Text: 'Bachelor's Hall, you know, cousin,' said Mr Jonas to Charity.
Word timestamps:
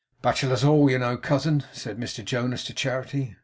'Bachelor's 0.23 0.63
Hall, 0.63 0.89
you 0.89 0.97
know, 0.97 1.15
cousin,' 1.15 1.63
said 1.71 1.99
Mr 1.99 2.25
Jonas 2.25 2.63
to 2.63 2.73
Charity. 2.73 3.35